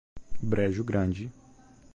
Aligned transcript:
Brejo 0.41 0.81
Grande 0.83 1.31